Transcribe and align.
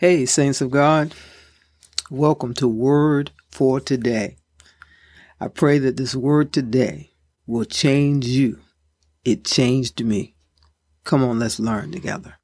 Hey, 0.00 0.26
Saints 0.26 0.60
of 0.60 0.70
God, 0.70 1.12
welcome 2.08 2.54
to 2.54 2.68
Word 2.68 3.32
for 3.50 3.80
Today. 3.80 4.36
I 5.40 5.48
pray 5.48 5.80
that 5.80 5.96
this 5.96 6.14
word 6.14 6.52
today 6.52 7.10
will 7.48 7.64
change 7.64 8.24
you. 8.24 8.60
It 9.24 9.44
changed 9.44 10.04
me. 10.04 10.36
Come 11.02 11.24
on, 11.24 11.40
let's 11.40 11.58
learn 11.58 11.90
together. 11.90 12.38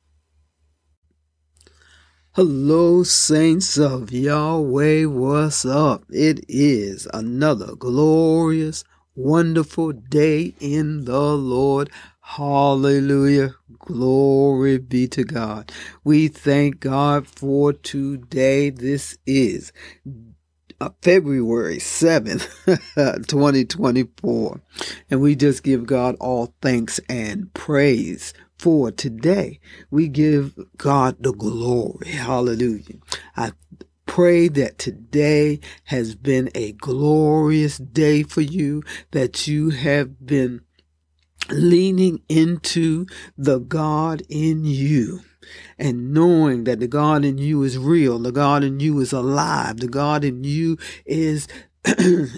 Hello, 2.33 3.05
saints 3.05 3.79
of 3.79 4.11
Yahweh, 4.11 5.05
what's 5.05 5.65
up? 5.65 6.03
It 6.11 6.45
is 6.49 7.07
another 7.15 7.77
glorious, 7.77 8.83
wonderful 9.15 9.93
day 9.93 10.57
in 10.59 11.05
the 11.05 11.37
Lord. 11.37 11.89
Hallelujah. 12.25 13.55
Glory 13.81 14.79
be 14.79 15.09
to 15.09 15.25
God. 15.25 15.73
We 16.05 16.29
thank 16.29 16.81
God 16.81 17.29
for 17.29 17.73
today. 17.75 18.71
This 18.71 19.19
is 19.27 19.73
uh, 20.81 20.91
February 21.03 21.79
7th, 21.79 22.49
2024. 23.29 24.61
And 25.11 25.21
we 25.21 25.37
just 25.37 25.63
give 25.65 25.87
God 25.87 26.17
all 26.21 26.55
thanks 26.63 26.99
and 27.11 27.53
praise 27.55 28.35
for 28.59 28.91
today. 28.91 29.61
We 29.91 30.09
give 30.09 30.55
God 30.79 31.17
the 31.21 31.33
glory. 31.33 32.09
Hallelujah. 32.09 32.97
I 33.37 33.53
pray 34.07 34.49
that 34.49 34.79
today 34.79 35.61
has 35.85 36.15
been 36.15 36.51
a 36.55 36.73
glorious 36.73 37.79
day 37.79 38.23
for 38.25 38.41
you, 38.43 38.83
that 39.13 39.47
you 39.47 39.71
have 39.71 40.27
been 40.27 40.63
leaning 41.51 42.23
into 42.29 43.07
the 43.37 43.59
God 43.59 44.23
in 44.29 44.65
you 44.65 45.21
and 45.79 46.13
knowing 46.13 46.65
that 46.65 46.81
the 46.81 46.89
God 46.89 47.25
in 47.25 47.39
you 47.39 47.63
is 47.63 47.79
real, 47.79 48.19
the 48.19 48.33
God 48.33 48.65
in 48.65 48.81
you 48.81 48.99
is 49.01 49.13
alive, 49.13 49.79
the 49.79 49.89
God 49.89 50.25
in 50.25 50.45
you 50.45 50.79
is 51.05 51.49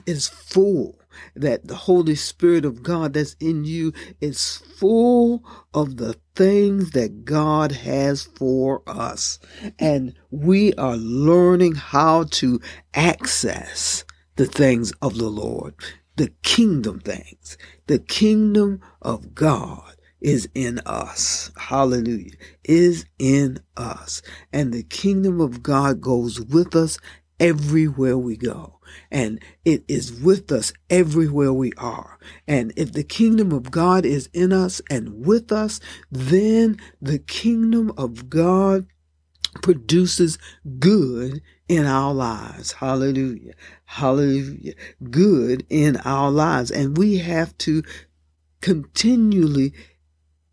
is 0.07 0.29
full 0.29 0.98
that 1.35 1.67
the 1.69 1.75
Holy 1.75 2.15
Spirit 2.15 2.65
of 2.65 2.83
God 2.83 3.15
that's 3.15 3.35
in 3.41 3.65
you 3.65 3.93
is 4.21 4.59
full 4.79 5.45
of 5.73 5.97
the 5.97 6.15
things 6.35 6.91
that 6.91 7.25
God 7.25 7.73
has 7.73 8.25
for 8.25 8.83
us. 8.87 9.39
And 9.79 10.15
we 10.31 10.75
are 10.75 10.97
learning 10.97 11.77
how 11.77 12.25
to 12.25 12.61
access 12.95 14.05
the 14.37 14.47
things 14.47 14.93
of 15.01 15.17
the 15.17 15.29
Lord 15.29 15.75
the 16.17 16.33
kingdom 16.42 17.00
things. 17.00 17.59
The 17.86 17.98
kingdom 17.98 18.81
of 19.03 19.34
God 19.34 19.97
is 20.20 20.48
in 20.55 20.81
us. 20.86 21.53
Hallelujah. 21.56 22.33
Is 22.64 23.06
in 23.19 23.61
us. 23.77 24.23
And 24.53 24.73
the 24.73 24.83
kingdom 24.83 25.41
of 25.41 25.62
God 25.62 26.00
goes 26.00 26.41
with 26.41 26.75
us 26.75 26.98
everywhere 27.39 28.19
we 28.19 28.36
go. 28.36 28.81
And 29.11 29.42
it 29.64 29.84
is 29.89 30.12
with 30.20 30.50
us 30.53 30.73
everywhere 30.89 31.53
we 31.53 31.73
are. 31.77 32.19
And 32.48 32.73
if 32.77 32.92
the 32.92 33.05
kingdom 33.05 33.53
of 33.53 33.70
God 33.70 34.06
is 34.06 34.28
in 34.33 34.53
us 34.53 34.80
and 34.91 35.27
with 35.27 35.53
us, 35.53 35.80
then 36.11 36.78
the 37.01 37.19
kingdom 37.19 37.92
of 37.98 38.30
God 38.30 38.86
produces 39.62 40.39
good 40.79 41.41
in 41.69 41.87
our 41.87 42.15
lives. 42.15 42.73
Hallelujah. 42.73 43.55
Hallelujah. 43.85 44.75
Good 45.11 45.67
in 45.69 45.97
our 45.98 46.31
lives. 46.31 46.71
And 46.71 46.97
we 46.97 47.19
have 47.19 47.57
to 47.59 47.83
continually 48.61 49.73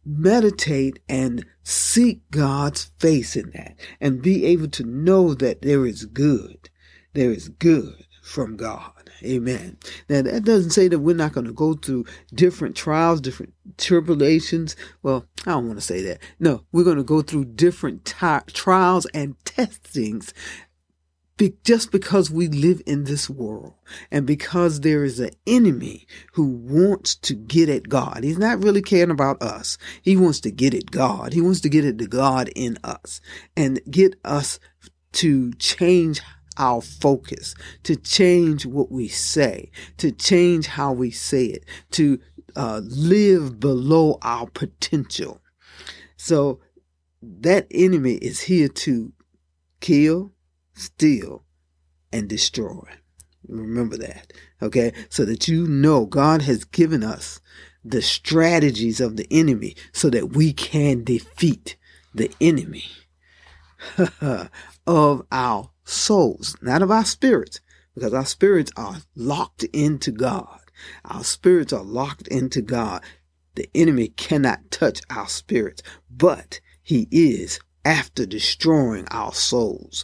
meditate 0.06 1.00
and 1.08 1.46
seek 1.64 2.30
God's 2.30 2.92
face 3.00 3.36
in 3.36 3.52
that 3.52 3.78
and 4.02 4.22
be 4.22 4.46
able 4.46 4.68
to 4.70 4.84
know 4.84 5.34
that 5.34 5.62
there 5.62 5.86
is 5.86 6.06
good. 6.06 6.70
There 7.14 7.32
is 7.32 7.50
good 7.50 8.06
from 8.24 8.56
God. 8.56 9.12
Amen. 9.22 9.78
Now 10.08 10.22
that 10.22 10.46
doesn't 10.46 10.72
say 10.72 10.88
that 10.88 11.00
we're 11.00 11.16
not 11.16 11.34
going 11.34 11.46
to 11.46 11.54
go 11.54 11.74
through 11.74 12.06
different 12.34 12.76
trials, 12.76 13.20
different 13.20 13.54
tribulations. 13.78 14.78
Well, 15.04 15.26
I 15.46 15.52
don't 15.52 15.68
want 15.68 15.78
to 15.78 15.86
say 15.86 16.02
that. 16.04 16.20
No, 16.40 16.64
we're 16.72 16.86
going 16.86 16.98
to 16.98 17.04
go 17.04 17.22
through 17.22 17.46
different 17.46 18.06
trials 18.06 19.06
and 19.14 19.36
testings 19.44 20.34
be, 21.36 21.56
just 21.66 21.92
because 21.92 22.32
we 22.32 22.48
live 22.48 22.82
in 22.86 23.04
this 23.04 23.30
world 23.30 23.74
and 24.10 24.26
because 24.26 24.80
there 24.80 25.04
is 25.04 25.20
an 25.20 25.32
enemy 25.46 26.08
who 26.34 26.46
wants 26.46 27.16
to 27.16 27.34
get 27.34 27.70
at 27.70 27.90
God. 27.90 28.24
He's 28.24 28.38
not 28.38 28.64
really 28.64 28.82
caring 28.82 29.12
about 29.12 29.42
us. 29.42 29.78
He 30.02 30.16
wants 30.16 30.40
to 30.42 30.52
get 30.52 30.74
at 30.74 30.92
God. 30.92 31.34
He 31.34 31.42
wants 31.42 31.60
to 31.62 31.70
get 31.70 31.86
at 31.86 31.98
the 31.98 32.08
God 32.08 32.50
in 32.56 32.78
us 32.84 33.20
and 33.58 33.82
get 33.90 34.16
us 34.24 34.60
to 35.14 35.54
change 35.54 36.22
our 36.58 36.82
focus, 36.82 37.56
to 37.84 37.96
change 37.96 38.66
what 38.66 38.92
we 38.92 39.08
say, 39.08 39.72
to 39.98 40.12
change 40.12 40.68
how 40.68 40.92
we 40.92 41.12
say 41.12 41.46
it, 41.46 41.66
to 41.92 42.20
uh, 42.56 42.82
live 42.84 43.60
below 43.60 44.18
our 44.22 44.48
potential. 44.48 45.42
So 46.18 46.60
that 47.22 47.68
enemy 47.72 48.14
is 48.16 48.42
here 48.42 48.68
to 48.68 49.14
kill, 49.80 50.34
steal, 50.74 51.44
and 52.12 52.30
destroy. 52.30 52.88
Remember 53.48 53.98
that. 53.98 54.32
Okay. 54.62 54.94
So 55.10 55.26
that 55.26 55.48
you 55.48 55.68
know 55.68 56.06
God 56.06 56.44
has 56.44 56.64
given 56.64 57.04
us 57.04 57.40
the 57.84 58.02
strategies 58.02 59.02
of 59.02 59.18
the 59.18 59.28
enemy 59.30 59.76
so 59.92 60.10
that 60.10 60.34
we 60.34 60.54
can 60.54 61.04
defeat 61.04 61.76
the 62.14 62.32
enemy 62.40 62.86
of 64.88 65.26
our 65.32 65.70
souls, 65.84 66.56
not 66.62 66.82
of 66.82 66.92
our 66.92 67.06
spirits, 67.06 67.60
because 67.96 68.14
our 68.14 68.26
spirits 68.26 68.72
are 68.76 68.98
locked 69.16 69.64
into 69.66 70.12
God. 70.12 70.60
Our 71.06 71.24
spirits 71.24 71.74
are 71.74 71.84
locked 71.84 72.28
into 72.28 72.62
God. 72.62 73.02
The 73.56 73.70
enemy 73.76 74.10
cannot 74.10 74.72
touch 74.72 75.02
our 75.10 75.28
spirits, 75.28 75.84
but 76.10 76.60
he 76.82 77.08
is 77.12 77.60
after 77.86 78.26
destroying 78.26 79.08
our 79.12 79.34
souls. 79.34 80.04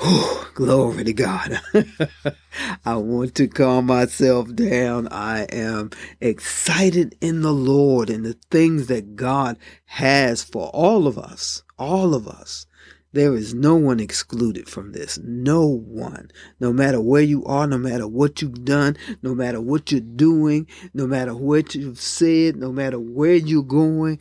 Whew, 0.00 0.46
glory 0.54 1.04
to 1.04 1.12
God. 1.12 1.60
I 2.84 2.96
want 2.96 3.34
to 3.36 3.46
calm 3.46 3.86
myself 3.86 4.54
down. 4.54 5.08
I 5.08 5.42
am 5.52 5.90
excited 6.20 7.16
in 7.20 7.42
the 7.42 7.52
Lord 7.52 8.10
and 8.10 8.24
the 8.24 8.36
things 8.50 8.86
that 8.86 9.16
God 9.16 9.58
has 9.84 10.42
for 10.42 10.68
all 10.68 11.06
of 11.06 11.18
us. 11.18 11.62
All 11.78 12.14
of 12.14 12.26
us. 12.26 12.66
There 13.14 13.34
is 13.36 13.52
no 13.52 13.74
one 13.74 14.00
excluded 14.00 14.68
from 14.68 14.92
this. 14.92 15.18
No 15.18 15.66
one. 15.66 16.30
No 16.60 16.72
matter 16.72 17.00
where 17.00 17.22
you 17.22 17.44
are, 17.44 17.66
no 17.66 17.76
matter 17.76 18.08
what 18.08 18.40
you've 18.40 18.64
done, 18.64 18.96
no 19.22 19.34
matter 19.34 19.60
what 19.60 19.92
you're 19.92 20.00
doing, 20.00 20.66
no 20.94 21.06
matter 21.06 21.34
what 21.34 21.74
you've 21.74 22.00
said, 22.00 22.56
no 22.56 22.72
matter 22.72 22.98
where 22.98 23.34
you're 23.34 23.62
going, 23.62 24.18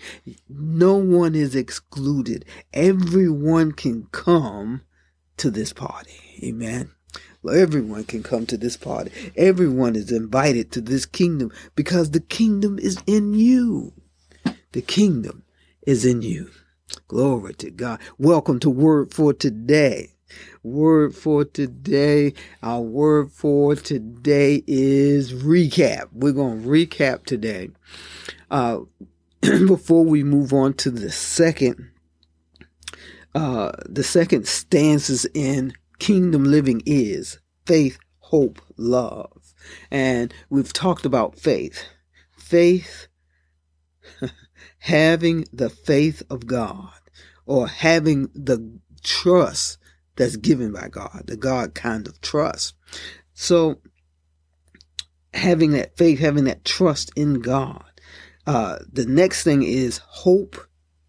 no 0.49 0.95
one 0.95 1.35
is 1.35 1.55
excluded. 1.55 2.43
Everyone 2.73 3.71
can 3.71 4.07
come 4.11 4.81
to 5.37 5.49
this 5.49 5.71
party. 5.71 6.19
Amen. 6.43 6.91
Everyone 7.49 8.03
can 8.03 8.23
come 8.23 8.45
to 8.45 8.57
this 8.57 8.77
party. 8.77 9.11
Everyone 9.35 9.95
is 9.95 10.11
invited 10.11 10.71
to 10.73 10.81
this 10.81 11.05
kingdom 11.05 11.51
because 11.75 12.11
the 12.11 12.19
kingdom 12.19 12.77
is 12.77 13.01
in 13.07 13.33
you. 13.33 13.93
The 14.73 14.81
kingdom 14.81 15.43
is 15.81 16.05
in 16.05 16.21
you. 16.21 16.51
Glory 17.07 17.53
to 17.55 17.71
God. 17.71 17.99
Welcome 18.17 18.59
to 18.61 18.69
Word 18.69 19.13
for 19.13 19.33
Today. 19.33 20.11
Word 20.63 21.13
for 21.15 21.43
today. 21.43 22.33
Our 22.63 22.81
word 22.81 23.31
for 23.31 23.75
today 23.75 24.63
is 24.65 25.33
recap. 25.33 26.07
We're 26.13 26.31
going 26.31 26.63
to 26.63 26.67
recap 26.69 27.25
today. 27.25 27.71
Uh, 28.49 28.81
before 29.41 30.05
we 30.05 30.23
move 30.23 30.53
on 30.53 30.73
to 30.75 30.89
the 30.89 31.11
second 31.11 31.91
uh, 33.33 33.71
the 33.87 34.03
second 34.03 34.47
stanzas 34.47 35.25
in 35.33 35.73
kingdom 35.99 36.43
living 36.43 36.81
is 36.85 37.39
faith, 37.65 37.97
hope, 38.19 38.61
love. 38.77 39.53
And 39.89 40.33
we've 40.49 40.73
talked 40.73 41.05
about 41.05 41.39
faith. 41.39 41.85
Faith, 42.37 43.07
having 44.81 45.45
the 45.53 45.69
faith 45.69 46.23
of 46.31 46.47
God 46.47 46.89
or 47.45 47.67
having 47.67 48.29
the 48.33 48.79
trust 49.03 49.77
that's 50.15 50.35
given 50.37 50.73
by 50.73 50.87
God, 50.89 51.23
the 51.27 51.37
God 51.37 51.75
kind 51.75 52.07
of 52.07 52.19
trust. 52.19 52.73
So, 53.35 53.79
having 55.35 55.71
that 55.71 55.97
faith, 55.97 56.19
having 56.19 56.45
that 56.45 56.65
trust 56.65 57.11
in 57.15 57.35
God. 57.41 57.83
Uh, 58.47 58.79
the 58.91 59.05
next 59.05 59.43
thing 59.43 59.61
is 59.61 59.99
hope 59.99 60.57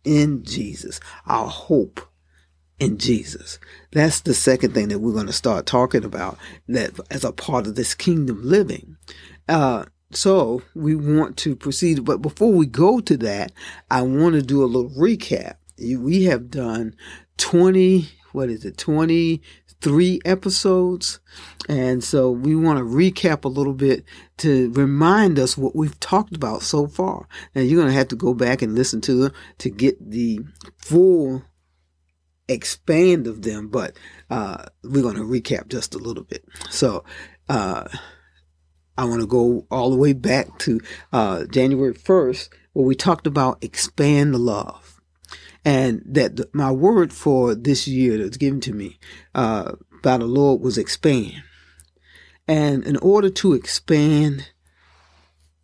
in 0.05 0.45
Jesus, 0.45 1.01
our 1.27 1.49
hope 1.49 2.01
in 2.79 2.99
Jesus. 2.99 3.59
That's 3.93 4.21
the 4.21 4.35
second 4.35 4.75
thing 4.75 4.89
that 4.89 4.99
we're 4.99 5.15
going 5.15 5.27
to 5.29 5.33
start 5.33 5.65
talking 5.65 6.05
about 6.05 6.37
that 6.69 6.93
as 7.11 7.25
a 7.25 7.33
part 7.33 7.67
of 7.67 7.75
this 7.75 7.95
kingdom 7.95 8.41
living. 8.43 8.99
Uh, 9.49 9.87
so 10.15 10.63
we 10.75 10.95
want 10.95 11.37
to 11.39 11.57
proceed, 11.57 12.05
but 12.05 12.23
before 12.23 12.53
we 12.53 12.67
go 12.67 13.01
to 13.01 13.17
that, 13.19 13.53
I 13.91 14.03
want 14.03 14.35
to 14.35 14.43
do 14.43 14.63
a 14.63 14.67
little 14.67 14.91
recap 14.91 15.57
we 15.79 16.25
have 16.25 16.51
done 16.51 16.95
20, 17.39 18.09
what 18.33 18.49
is 18.49 18.65
it, 18.65 18.77
23 18.77 20.21
episodes. 20.25 21.21
And 21.69 22.03
so 22.03 22.31
we 22.31 22.55
want 22.55 22.79
to 22.79 22.85
recap 22.85 23.45
a 23.45 23.49
little 23.49 23.75
bit 23.75 24.05
to 24.39 24.71
remind 24.73 25.39
us 25.39 25.57
what 25.57 25.75
we've 25.75 25.99
talked 26.01 26.37
about 26.37 26.63
so 26.63 26.87
far. 26.87 27.27
Now 27.55 27.63
you're 27.63 27.81
going 27.81 27.93
to 27.93 27.99
have 27.99 28.09
to 28.09 28.17
go 28.17 28.35
back 28.35 28.63
and 28.63 28.75
listen 28.75 29.01
to 29.03 29.15
them 29.15 29.33
to 29.59 29.71
get 29.71 30.11
the 30.11 30.41
full 30.77 31.43
expand 32.49 33.27
of 33.27 33.43
them, 33.43 33.69
but 33.69 33.97
uh, 34.31 34.67
we're 34.85 35.03
going 35.03 35.17
to 35.17 35.23
recap 35.23 35.69
just 35.69 35.95
a 35.95 35.99
little 35.99 36.25
bit. 36.25 36.45
So, 36.71 37.05
uh, 37.49 37.89
I 38.97 39.05
want 39.05 39.21
to 39.21 39.27
go 39.27 39.67
all 39.71 39.91
the 39.91 39.97
way 39.97 40.13
back 40.13 40.59
to 40.61 40.81
uh, 41.13 41.45
January 41.47 41.95
1st, 41.95 42.49
where 42.73 42.87
we 42.87 42.95
talked 42.95 43.27
about 43.27 43.63
expand 43.63 44.35
the 44.35 44.39
love. 44.39 45.01
And 45.65 46.03
that 46.07 46.37
the, 46.37 46.49
my 46.53 46.73
word 46.73 47.13
for 47.13 47.55
this 47.55 47.87
year 47.87 48.19
that's 48.19 48.37
given 48.37 48.61
to 48.63 48.73
me 48.73 48.99
uh, 49.35 49.73
by 50.03 50.19
the 50.19 50.27
Lord 50.27 50.61
was 50.61 50.77
expand. 50.77 51.43
And 52.49 52.85
in 52.85 52.97
order 52.97 53.31
to 53.31 53.55
expand, 53.55 54.51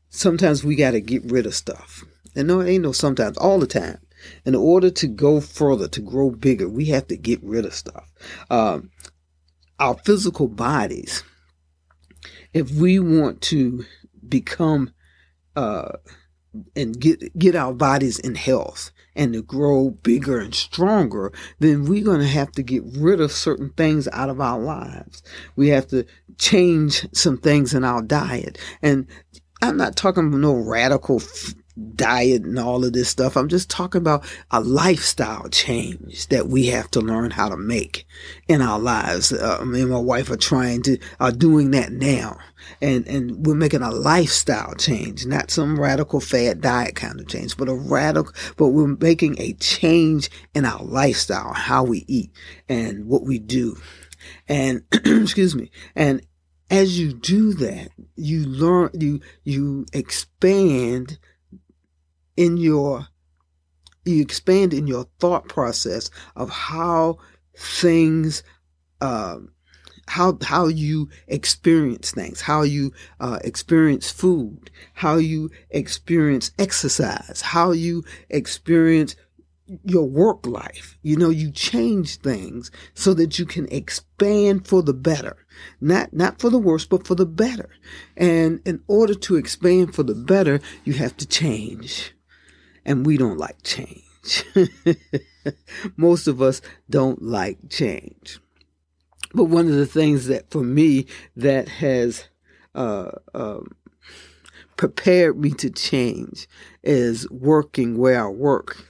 sometimes 0.09 0.65
we 0.65 0.77
got 0.77 0.93
to 0.93 1.01
get 1.01 1.25
rid 1.25 1.47
of 1.47 1.55
stuff. 1.55 2.05
And 2.35 2.49
no, 2.49 2.61
it 2.61 2.71
ain't 2.71 2.85
no 2.85 2.93
sometimes, 2.93 3.37
all 3.39 3.59
the 3.59 3.67
time. 3.67 3.99
In 4.45 4.55
order 4.55 4.91
to 4.91 5.07
go 5.07 5.41
further, 5.41 5.89
to 5.89 6.01
grow 6.01 6.31
bigger, 6.31 6.69
we 6.69 6.87
have 6.87 7.07
to 7.09 7.17
get 7.17 7.43
rid 7.43 7.65
of 7.65 7.75
stuff. 7.75 8.09
Um, 8.51 8.91
our 9.79 9.95
physical 10.05 10.49
bodies, 10.49 11.23
if 12.53 12.71
we 12.73 12.99
want 12.99 13.41
to 13.43 13.85
become 14.29 14.93
uh, 15.57 15.93
and 16.75 16.99
get 16.99 17.37
get 17.39 17.55
our 17.55 17.73
bodies 17.73 18.19
in 18.19 18.35
health 18.35 18.91
and 19.15 19.33
to 19.33 19.43
grow 19.43 19.91
bigger 19.91 20.39
and 20.39 20.55
stronger, 20.55 21.33
then 21.59 21.85
we're 21.85 22.05
going 22.05 22.21
to 22.21 22.27
have 22.27 22.53
to 22.53 22.63
get 22.63 22.83
rid 22.97 23.21
of 23.21 23.33
certain 23.33 23.71
things 23.71 24.09
out 24.13 24.31
of 24.31 24.41
our 24.41 24.59
lives. 24.59 25.23
We 25.57 25.69
have 25.69 25.89
to 25.89 26.07
change 26.39 27.07
some 27.13 27.37
things 27.39 27.75
in 27.75 27.85
our 27.85 28.01
diet. 28.01 28.59
And 28.81 29.07
I'm 29.63 29.77
not 29.77 29.97
talking 29.97 30.41
no 30.41 30.55
radical 30.55 31.21
diet 31.95 32.43
and 32.43 32.59
all 32.59 32.85
of 32.85 32.93
this 32.93 33.09
stuff. 33.09 33.37
I'm 33.37 33.49
just 33.49 33.71
talking 33.71 34.01
about 34.01 34.25
a 34.51 34.61
lifestyle 34.61 35.49
change 35.49 36.29
that 36.29 36.49
we 36.49 36.67
have 36.67 36.91
to 36.93 37.01
learn 37.01 37.31
how 37.31 37.49
to 37.49 37.57
make 37.57 38.07
in 38.49 38.63
our 38.63 38.79
lives. 38.79 39.33
Uh, 39.33 39.65
me 39.65 39.83
and 39.83 39.91
my 39.91 39.99
wife 39.99 40.31
are 40.31 40.37
trying 40.37 40.83
to, 40.83 40.99
are 41.21 41.33
doing 41.33 41.71
that 41.73 41.93
now. 41.93 42.39
And, 42.81 43.07
and 43.07 43.47
we're 43.47 43.55
making 43.55 43.83
a 43.83 43.91
lifestyle 43.91 44.75
change, 44.75 45.27
not 45.27 45.51
some 45.51 45.79
radical 45.79 46.21
fad 46.21 46.61
diet 46.61 46.97
kind 46.97 47.21
of 47.21 47.29
change, 47.29 47.57
but 47.57 47.69
a 47.69 47.75
radical, 47.75 48.33
but 48.57 48.69
we're 48.69 48.97
making 49.01 49.41
a 49.41 49.55
change 49.55 50.31
in 50.55 50.65
our 50.65 50.83
lifestyle, 50.83 51.53
how 51.53 51.85
we 51.85 52.05
eat 52.09 52.31
and 52.69 53.07
what 53.07 53.23
we 53.23 53.39
do. 53.39 53.77
And, 54.49 54.83
excuse 54.93 55.55
me, 55.55 55.71
and 55.95 56.21
as 56.71 56.99
you 56.99 57.13
do 57.13 57.53
that, 57.55 57.91
you 58.17 58.45
learn, 58.45 58.91
you, 58.95 59.21
you 59.45 59.87
expand 59.93 61.19
in 62.37 62.57
your 62.57 63.09
you 64.05 64.23
expand 64.23 64.73
in 64.73 64.87
your 64.87 65.07
thought 65.19 65.49
process 65.49 66.11
of 66.35 66.49
how 66.49 67.19
things 67.57 68.43
um, 69.01 69.53
how 70.09 70.39
how 70.43 70.67
you 70.67 71.09
experience 71.27 72.11
things, 72.11 72.41
how 72.41 72.63
you 72.63 72.93
uh, 73.21 73.39
experience 73.45 74.11
food, 74.11 74.71
how 74.95 75.17
you 75.17 75.51
experience 75.71 76.51
exercise, 76.59 77.43
how 77.43 77.73
you 77.73 78.03
experience 78.31 79.15
your 79.85 80.09
work 80.09 80.47
life. 80.47 80.99
You 81.03 81.17
know, 81.17 81.31
you 81.31 81.51
change 81.51 82.17
things 82.17 82.71
so 82.95 83.15
that 83.15 83.39
you 83.39 83.47
can 83.47 83.69
expand 83.73 84.67
for 84.67 84.83
the 84.83 84.95
better. 84.95 85.37
Not 85.81 86.13
not 86.13 86.41
for 86.41 86.51
the 86.51 86.59
worse, 86.59 86.87
but 86.87 87.07
for 87.07 87.15
the 87.15 87.27
better. 87.27 87.71
And 88.17 88.61
in 88.65 88.83
order 88.89 89.15
to 89.15 89.37
expand 89.37 89.95
for 89.95 90.03
the 90.03 90.15
better, 90.15 90.61
you 90.85 90.95
have 90.95 91.17
to 91.19 91.27
change 91.27 92.15
and 92.85 93.05
we 93.05 93.17
don't 93.19 93.39
like 93.39 93.63
change. 93.63 94.45
Most 95.97 96.27
of 96.27 96.41
us 96.43 96.61
don't 96.89 97.23
like 97.23 97.59
change. 97.69 98.41
But 99.35 99.45
one 99.45 99.67
of 99.69 99.75
the 99.75 99.87
things 99.87 100.27
that 100.27 100.51
for 100.51 100.63
me 100.63 101.07
that 101.37 101.69
has 101.69 102.29
uh, 102.75 103.11
um, 103.35 103.69
prepared 104.77 105.39
me 105.39 105.51
to 105.51 105.69
change 105.71 106.49
is 106.83 107.29
working 107.31 107.99
where 107.99 108.25
I 108.25 108.29
work. 108.29 108.88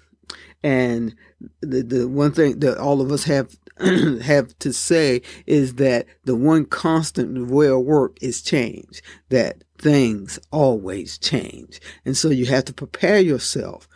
And 0.63 1.15
the, 1.61 1.83
the 1.83 2.09
one 2.09 2.33
thing 2.33 2.59
that 2.61 2.79
all 2.79 3.01
of 3.01 3.13
us 3.13 3.25
have 3.25 3.57
have 4.23 4.59
to 4.59 4.73
say 4.73 5.23
is 5.47 5.75
that 5.75 6.07
the 6.25 6.35
one 6.35 6.65
constant 6.65 7.49
way 7.49 7.69
of 7.69 7.83
work 7.83 8.19
is 8.21 8.43
change. 8.43 9.03
That 9.29 9.63
things 9.79 10.39
always 10.51 11.19
change. 11.19 11.81
And 12.05 12.17
so 12.17 12.29
you 12.29 12.47
have 12.47 12.65
to 12.67 12.73
prepare 12.73 13.21
yourself 13.21 13.89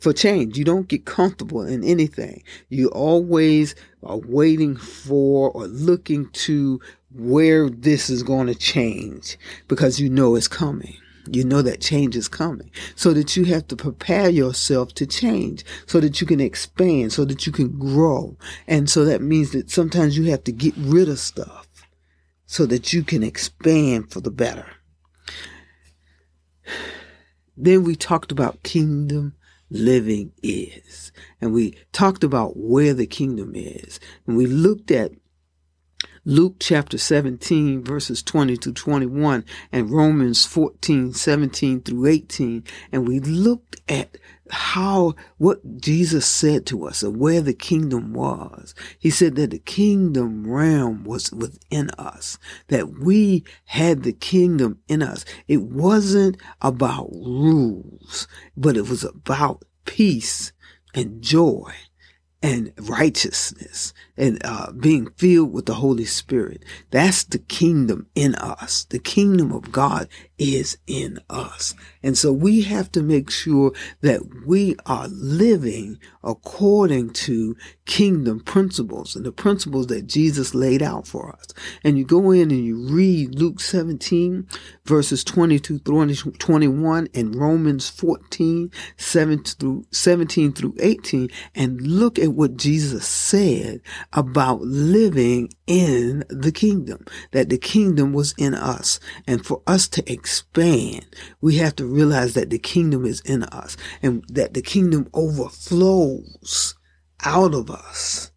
for 0.00 0.12
change. 0.12 0.58
You 0.58 0.64
don't 0.64 0.88
get 0.88 1.04
comfortable 1.04 1.62
in 1.62 1.84
anything. 1.84 2.42
You 2.68 2.88
always 2.88 3.74
are 4.02 4.18
waiting 4.18 4.76
for 4.76 5.50
or 5.50 5.66
looking 5.66 6.30
to 6.30 6.80
where 7.12 7.68
this 7.68 8.10
is 8.10 8.22
going 8.22 8.46
to 8.48 8.54
change 8.54 9.38
because 9.66 10.00
you 10.00 10.08
know 10.08 10.34
it's 10.34 10.48
coming. 10.48 10.96
You 11.34 11.44
know 11.44 11.62
that 11.62 11.80
change 11.80 12.16
is 12.16 12.28
coming. 12.28 12.70
So 12.96 13.12
that 13.12 13.36
you 13.36 13.44
have 13.46 13.66
to 13.68 13.76
prepare 13.76 14.28
yourself 14.28 14.94
to 14.94 15.06
change 15.06 15.64
so 15.86 16.00
that 16.00 16.20
you 16.20 16.26
can 16.26 16.40
expand, 16.40 17.12
so 17.12 17.24
that 17.24 17.46
you 17.46 17.52
can 17.52 17.78
grow. 17.78 18.36
And 18.66 18.88
so 18.88 19.04
that 19.04 19.22
means 19.22 19.52
that 19.52 19.70
sometimes 19.70 20.16
you 20.16 20.30
have 20.30 20.44
to 20.44 20.52
get 20.52 20.74
rid 20.76 21.08
of 21.08 21.18
stuff 21.18 21.66
so 22.46 22.66
that 22.66 22.92
you 22.92 23.02
can 23.02 23.22
expand 23.22 24.10
for 24.10 24.20
the 24.20 24.30
better. 24.30 24.66
Then 27.56 27.84
we 27.84 27.96
talked 27.96 28.32
about 28.32 28.62
kingdom 28.62 29.34
living 29.70 30.32
is. 30.42 31.12
And 31.40 31.52
we 31.52 31.76
talked 31.92 32.24
about 32.24 32.56
where 32.56 32.94
the 32.94 33.06
kingdom 33.06 33.52
is. 33.54 34.00
And 34.26 34.36
we 34.36 34.46
looked 34.46 34.90
at 34.90 35.12
Luke 36.28 36.56
chapter 36.60 36.98
17 36.98 37.82
verses 37.82 38.22
20 38.22 38.58
to 38.58 38.70
21 38.70 39.46
and 39.72 39.90
Romans 39.90 40.44
14, 40.44 41.14
17 41.14 41.80
through 41.80 42.04
18. 42.04 42.64
And 42.92 43.08
we 43.08 43.18
looked 43.18 43.80
at 43.88 44.18
how, 44.50 45.14
what 45.38 45.80
Jesus 45.80 46.26
said 46.26 46.66
to 46.66 46.86
us 46.86 47.02
of 47.02 47.16
where 47.16 47.40
the 47.40 47.54
kingdom 47.54 48.12
was. 48.12 48.74
He 48.98 49.08
said 49.08 49.36
that 49.36 49.52
the 49.52 49.58
kingdom 49.58 50.46
realm 50.46 51.02
was 51.04 51.32
within 51.32 51.88
us, 51.96 52.36
that 52.66 52.98
we 52.98 53.42
had 53.64 54.02
the 54.02 54.12
kingdom 54.12 54.80
in 54.86 55.02
us. 55.02 55.24
It 55.46 55.62
wasn't 55.62 56.36
about 56.60 57.08
rules, 57.10 58.28
but 58.54 58.76
it 58.76 58.86
was 58.86 59.02
about 59.02 59.64
peace 59.86 60.52
and 60.94 61.22
joy 61.22 61.72
and 62.42 62.72
righteousness 62.82 63.92
and 64.16 64.40
uh, 64.44 64.72
being 64.72 65.10
filled 65.16 65.52
with 65.52 65.66
the 65.66 65.74
Holy 65.74 66.04
Spirit. 66.04 66.64
That's 66.90 67.24
the 67.24 67.38
kingdom 67.38 68.06
in 68.14 68.34
us. 68.36 68.84
The 68.84 68.98
kingdom 69.00 69.52
of 69.52 69.72
God 69.72 70.08
is 70.38 70.78
in 70.86 71.18
us. 71.28 71.74
And 72.02 72.16
so 72.16 72.32
we 72.32 72.62
have 72.62 72.90
to 72.92 73.02
make 73.02 73.30
sure 73.30 73.72
that 74.00 74.46
we 74.46 74.76
are 74.86 75.08
living 75.08 75.98
according 76.22 77.10
to 77.10 77.56
kingdom 77.84 78.40
principles 78.40 79.16
and 79.16 79.24
the 79.24 79.32
principles 79.32 79.88
that 79.88 80.06
Jesus 80.06 80.54
laid 80.54 80.82
out 80.82 81.06
for 81.06 81.32
us. 81.32 81.46
And 81.82 81.98
you 81.98 82.04
go 82.04 82.30
in 82.30 82.50
and 82.50 82.64
you 82.64 82.78
read 82.88 83.34
Luke 83.34 83.60
17 83.60 84.46
verses 84.84 85.24
22 85.24 85.78
through 85.80 86.14
21 86.14 87.08
and 87.14 87.34
Romans 87.34 87.88
14, 87.88 88.70
7 88.96 89.44
through 89.44 89.86
17 89.90 90.52
through 90.52 90.74
18 90.80 91.28
and 91.54 91.80
look 91.80 92.18
at 92.18 92.32
what 92.32 92.56
Jesus 92.56 93.06
said 93.06 93.80
about 94.12 94.60
living 94.62 95.50
in 95.68 96.24
the 96.30 96.50
kingdom, 96.50 97.04
that 97.32 97.50
the 97.50 97.58
kingdom 97.58 98.12
was 98.12 98.34
in 98.38 98.54
us. 98.54 98.98
And 99.26 99.44
for 99.44 99.62
us 99.66 99.86
to 99.88 100.12
expand, 100.12 101.06
we 101.40 101.58
have 101.58 101.76
to 101.76 101.86
realize 101.86 102.34
that 102.34 102.50
the 102.50 102.58
kingdom 102.58 103.04
is 103.04 103.20
in 103.20 103.44
us 103.44 103.76
and 104.02 104.24
that 104.28 104.54
the 104.54 104.62
kingdom 104.62 105.08
overflows 105.14 106.74
out 107.24 107.54
of 107.54 107.70
us. 107.70 108.32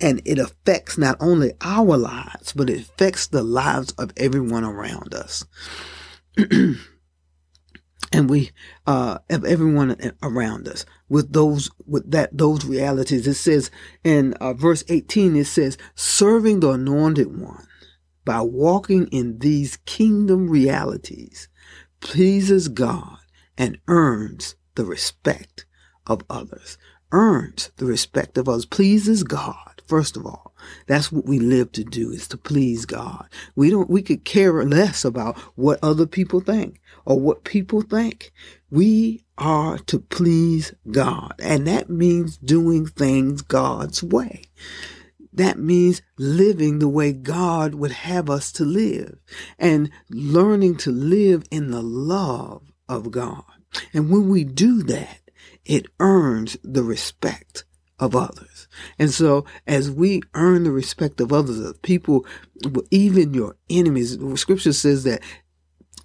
And 0.00 0.20
it 0.24 0.38
affects 0.38 0.98
not 0.98 1.16
only 1.20 1.52
our 1.60 1.96
lives, 1.96 2.52
but 2.52 2.68
it 2.68 2.80
affects 2.80 3.28
the 3.28 3.42
lives 3.44 3.92
of 3.92 4.12
everyone 4.16 4.64
around 4.64 5.14
us. 5.14 5.44
and 8.14 8.30
we 8.30 8.52
uh, 8.86 9.18
have 9.28 9.44
everyone 9.44 10.12
around 10.22 10.68
us 10.68 10.86
with 11.08 11.32
those 11.32 11.68
with 11.84 12.12
that 12.12 12.36
those 12.36 12.64
realities. 12.64 13.26
It 13.26 13.34
says 13.34 13.72
in 14.04 14.34
uh, 14.34 14.54
verse 14.54 14.84
18, 14.88 15.34
it 15.36 15.46
says, 15.46 15.76
serving 15.96 16.60
the 16.60 16.70
anointed 16.70 17.36
one 17.38 17.66
by 18.24 18.40
walking 18.40 19.08
in 19.08 19.40
these 19.40 19.78
kingdom 19.84 20.48
realities 20.48 21.48
pleases 22.00 22.68
God 22.68 23.18
and 23.58 23.78
earns 23.88 24.54
the 24.76 24.84
respect 24.84 25.66
of 26.06 26.22
others. 26.30 26.78
earns 27.12 27.70
the 27.78 27.86
respect 27.86 28.38
of 28.38 28.48
others, 28.48 28.66
pleases 28.66 29.24
God, 29.24 29.82
first 29.86 30.16
of 30.16 30.26
all. 30.26 30.54
That's 30.86 31.12
what 31.12 31.26
we 31.26 31.38
live 31.38 31.72
to 31.72 31.84
do 31.84 32.10
is 32.10 32.28
to 32.28 32.38
please 32.38 32.86
God. 32.86 33.28
We 33.56 33.70
don't, 33.70 33.90
we 33.90 34.02
could 34.02 34.24
care 34.24 34.64
less 34.64 35.04
about 35.04 35.36
what 35.56 35.78
other 35.82 36.06
people 36.06 36.40
think 36.40 36.80
or 37.04 37.18
what 37.18 37.44
people 37.44 37.80
think. 37.82 38.32
We 38.70 39.24
are 39.36 39.78
to 39.78 39.98
please 39.98 40.74
God. 40.90 41.34
And 41.42 41.66
that 41.66 41.90
means 41.90 42.36
doing 42.36 42.86
things 42.86 43.42
God's 43.42 44.02
way. 44.02 44.44
That 45.32 45.58
means 45.58 46.00
living 46.16 46.78
the 46.78 46.88
way 46.88 47.12
God 47.12 47.74
would 47.74 47.90
have 47.90 48.30
us 48.30 48.52
to 48.52 48.64
live 48.64 49.18
and 49.58 49.90
learning 50.08 50.76
to 50.78 50.92
live 50.92 51.44
in 51.50 51.70
the 51.70 51.82
love 51.82 52.62
of 52.88 53.10
God. 53.10 53.42
And 53.92 54.10
when 54.10 54.28
we 54.28 54.44
do 54.44 54.82
that, 54.84 55.18
it 55.64 55.86
earns 55.98 56.56
the 56.62 56.84
respect 56.84 57.64
of 57.98 58.14
others. 58.14 58.68
And 58.98 59.10
so 59.10 59.44
as 59.66 59.90
we 59.90 60.22
earn 60.34 60.64
the 60.64 60.70
respect 60.70 61.20
of 61.20 61.32
others, 61.32 61.72
people, 61.82 62.26
even 62.90 63.34
your 63.34 63.56
enemies, 63.70 64.18
scripture 64.36 64.72
says 64.72 65.04
that 65.04 65.22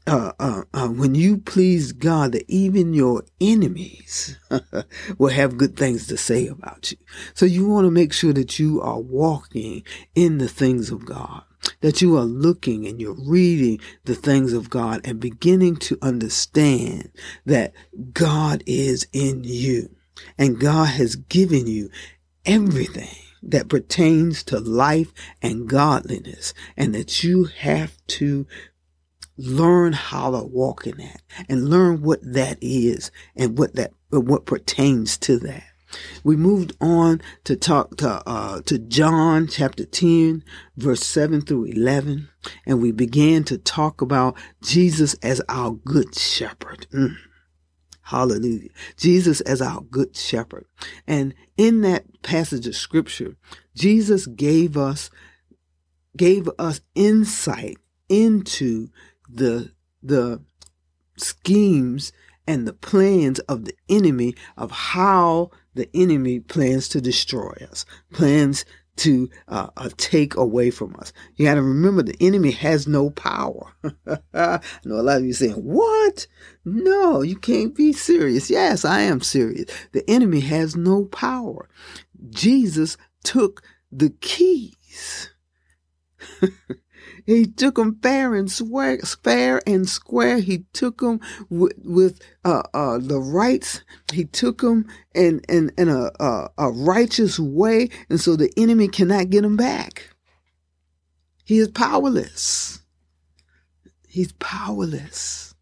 uh, 0.07 0.31
uh, 0.39 0.63
uh, 0.73 0.87
when 0.87 1.15
you 1.15 1.37
please 1.37 1.91
God, 1.91 2.31
that 2.31 2.49
even 2.49 2.93
your 2.93 3.23
enemies 3.39 4.37
will 5.17 5.29
have 5.29 5.57
good 5.57 5.77
things 5.77 6.07
to 6.07 6.17
say 6.17 6.47
about 6.47 6.91
you. 6.91 6.97
So 7.33 7.45
you 7.45 7.67
want 7.67 7.85
to 7.85 7.91
make 7.91 8.13
sure 8.13 8.33
that 8.33 8.59
you 8.59 8.81
are 8.81 8.99
walking 8.99 9.83
in 10.15 10.37
the 10.37 10.47
things 10.47 10.89
of 10.89 11.05
God, 11.05 11.43
that 11.81 12.01
you 12.01 12.17
are 12.17 12.23
looking 12.23 12.87
and 12.87 12.99
you're 12.99 13.13
reading 13.13 13.79
the 14.05 14.15
things 14.15 14.53
of 14.53 14.69
God 14.69 15.01
and 15.03 15.19
beginning 15.19 15.75
to 15.77 15.97
understand 16.01 17.11
that 17.45 17.73
God 18.13 18.63
is 18.65 19.07
in 19.13 19.43
you 19.43 19.95
and 20.37 20.59
God 20.59 20.85
has 20.85 21.15
given 21.15 21.67
you 21.67 21.89
everything 22.45 23.15
that 23.41 23.69
pertains 23.69 24.43
to 24.43 24.59
life 24.59 25.13
and 25.41 25.69
godliness 25.69 26.53
and 26.75 26.93
that 26.93 27.23
you 27.23 27.45
have 27.45 27.95
to 28.07 28.45
learn 29.39 29.93
how 29.93 30.31
to 30.31 30.43
walk 30.43 30.85
in 30.85 30.97
that 30.97 31.21
and 31.47 31.69
learn 31.69 32.01
what 32.01 32.19
that 32.21 32.57
is 32.61 33.09
and 33.35 33.57
what 33.57 33.75
that 33.75 33.93
what 34.09 34.45
pertains 34.45 35.17
to 35.19 35.37
that. 35.39 35.63
We 36.23 36.35
moved 36.35 36.73
on 36.81 37.21
to 37.45 37.55
talk 37.55 37.97
to 37.97 38.21
uh, 38.27 38.61
to 38.63 38.77
John 38.77 39.47
chapter 39.47 39.85
10 39.85 40.43
verse 40.75 41.05
7 41.05 41.41
through 41.41 41.65
11 41.65 42.27
and 42.65 42.81
we 42.81 42.91
began 42.91 43.43
to 43.45 43.57
talk 43.57 44.01
about 44.01 44.37
Jesus 44.61 45.15
as 45.23 45.41
our 45.47 45.71
good 45.71 46.15
shepherd. 46.15 46.87
Mm. 46.93 47.15
Hallelujah. 48.01 48.69
Jesus 48.97 49.39
as 49.41 49.61
our 49.61 49.81
good 49.81 50.15
shepherd. 50.15 50.65
And 51.07 51.33
in 51.57 51.81
that 51.81 52.23
passage 52.23 52.67
of 52.67 52.75
scripture, 52.75 53.35
Jesus 53.75 54.25
gave 54.25 54.75
us 54.75 55.09
gave 56.17 56.49
us 56.59 56.81
insight 56.95 57.77
into 58.09 58.89
the 59.31 59.71
the 60.01 60.41
schemes 61.17 62.11
and 62.47 62.67
the 62.67 62.73
plans 62.73 63.39
of 63.39 63.65
the 63.65 63.73
enemy 63.89 64.35
of 64.57 64.71
how 64.71 65.51
the 65.75 65.89
enemy 65.93 66.39
plans 66.39 66.87
to 66.89 67.01
destroy 67.01 67.53
us, 67.69 67.85
plans 68.11 68.65
to 68.95 69.29
uh, 69.47 69.69
uh, 69.77 69.89
take 69.97 70.35
away 70.35 70.69
from 70.71 70.95
us. 70.99 71.13
You 71.35 71.45
got 71.45 71.55
to 71.55 71.61
remember 71.61 72.01
the 72.01 72.17
enemy 72.19 72.51
has 72.51 72.87
no 72.87 73.11
power. 73.11 73.71
I 74.33 74.59
know 74.83 74.99
a 74.99 75.03
lot 75.03 75.17
of 75.17 75.25
you 75.25 75.33
saying, 75.33 75.53
"What? 75.53 76.27
No, 76.65 77.21
you 77.21 77.37
can't 77.37 77.75
be 77.75 77.93
serious." 77.93 78.49
Yes, 78.49 78.83
I 78.83 79.01
am 79.01 79.21
serious. 79.21 79.69
The 79.93 80.09
enemy 80.09 80.41
has 80.41 80.75
no 80.75 81.05
power. 81.05 81.69
Jesus 82.29 82.97
took 83.23 83.61
the 83.91 84.09
keys 84.09 85.29
He 87.25 87.45
took 87.45 87.75
them 87.75 87.99
fair 88.01 88.35
and 88.35 88.51
square, 88.51 88.99
fair 89.23 89.61
and 89.67 89.87
square. 89.87 90.39
He 90.39 90.65
took 90.73 90.99
them 90.99 91.19
with, 91.49 91.73
with 91.83 92.19
uh, 92.45 92.63
uh, 92.73 92.99
the 92.99 93.19
rights. 93.19 93.81
He 94.11 94.25
took 94.25 94.61
them 94.61 94.87
in, 95.13 95.41
in, 95.49 95.71
in 95.77 95.89
a, 95.89 96.11
a, 96.19 96.49
a 96.57 96.71
righteous 96.71 97.39
way, 97.39 97.89
and 98.09 98.19
so 98.19 98.35
the 98.35 98.51
enemy 98.57 98.87
cannot 98.87 99.29
get 99.29 99.41
them 99.41 99.57
back. 99.57 100.09
He 101.45 101.57
is 101.57 101.69
powerless. 101.69 102.79
He's 104.07 104.33
powerless. 104.33 105.55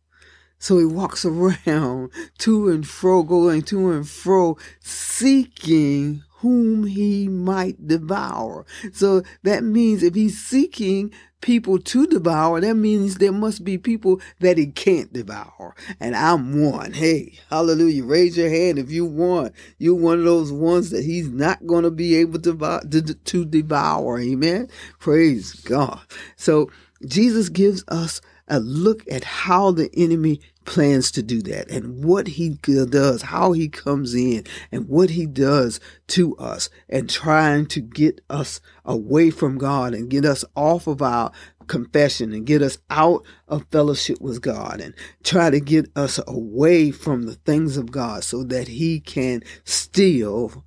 So 0.60 0.80
he 0.80 0.86
walks 0.86 1.26
around 1.26 2.12
to 2.40 2.70
and 2.70 2.88
fro, 2.88 3.24
going 3.24 3.62
to 3.64 3.92
and 3.92 4.08
fro, 4.08 4.58
seeking 4.82 6.24
whom 6.38 6.86
he 6.86 7.28
might 7.28 7.88
devour. 7.88 8.66
So 8.94 9.24
that 9.44 9.64
means 9.64 10.04
if 10.04 10.14
he's 10.14 10.40
seeking 10.40 11.12
people 11.42 11.80
to 11.80 12.06
devour, 12.08 12.62
that 12.62 12.76
means 12.76 13.16
there 13.16 13.32
must 13.32 13.64
be 13.64 13.78
people 13.78 14.22
that 14.40 14.58
he 14.58 14.68
can't 14.68 15.12
devour. 15.12 15.76
And 16.00 16.16
I'm 16.16 16.62
one. 16.64 16.94
Hey, 16.94 17.40
hallelujah. 17.50 18.04
Raise 18.04 18.38
your 18.38 18.50
hand 18.50 18.78
if 18.78 18.92
you 18.92 19.06
want. 19.06 19.54
You're 19.80 19.96
one 19.96 20.20
of 20.20 20.26
those 20.26 20.52
ones 20.52 20.92
that 20.92 21.04
he's 21.04 21.30
not 21.30 21.66
going 21.66 21.84
to 21.84 21.92
be 21.92 22.16
able 22.16 22.40
to, 22.42 22.82
to, 22.90 23.14
to 23.14 23.46
devour. 23.46 24.20
Amen. 24.20 24.70
Praise 25.00 25.54
God. 25.54 26.00
So 26.36 26.70
Jesus 27.06 27.50
gives 27.50 27.84
us 27.88 28.22
a 28.48 28.60
look 28.60 29.04
at 29.12 29.24
how 29.24 29.72
the 29.72 29.90
enemy 29.96 30.40
plans 30.68 31.10
to 31.12 31.24
do 31.24 31.42
that 31.42 31.72
and 31.72 32.04
what 32.04 32.28
he 32.28 32.50
does, 32.50 33.24
how 33.24 33.54
he 33.54 33.68
comes 33.68 34.14
in 34.14 34.44
and 34.72 34.88
what 34.88 35.10
he 35.10 35.26
does 35.26 35.80
to 36.06 36.36
us 36.38 36.70
and 36.90 37.10
trying 37.10 37.66
to 37.66 37.82
get 37.82 38.22
us 38.30 38.60
away 38.86 39.32
from 39.32 39.58
God 39.58 39.96
and 39.96 40.10
get 40.10 40.26
us 40.26 40.46
off 40.56 40.86
of 40.86 41.02
our 41.02 41.32
confession 41.68 42.34
and 42.34 42.46
get 42.46 42.62
us 42.62 42.78
out 42.90 43.26
of 43.48 43.66
fellowship 43.72 44.20
with 44.22 44.42
God 44.42 44.80
and 44.82 44.94
try 45.24 45.50
to 45.50 45.60
get 45.60 45.90
us 45.96 46.20
away 46.28 46.92
from 46.92 47.24
the 47.24 47.36
things 47.36 47.78
of 47.78 47.90
God 47.90 48.24
so 48.24 48.44
that 48.44 48.68
he 48.68 49.00
can 49.00 49.42
steal 49.64 50.64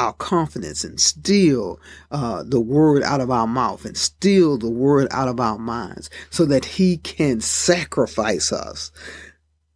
our 0.00 0.14
confidence 0.14 0.82
and 0.82 0.98
steal 0.98 1.78
uh, 2.10 2.42
the 2.42 2.60
word 2.60 3.02
out 3.02 3.20
of 3.20 3.30
our 3.30 3.46
mouth 3.46 3.84
and 3.84 3.98
steal 3.98 4.56
the 4.56 4.70
word 4.70 5.06
out 5.10 5.28
of 5.28 5.38
our 5.38 5.58
minds 5.58 6.08
so 6.30 6.46
that 6.46 6.64
he 6.64 6.96
can 6.96 7.38
sacrifice 7.40 8.50
us 8.50 8.90